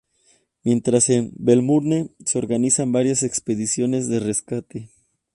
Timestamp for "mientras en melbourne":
0.63-2.09